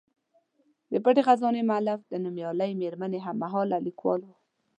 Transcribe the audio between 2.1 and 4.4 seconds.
نومیالۍ میرمنې هم مهاله لیکوال و.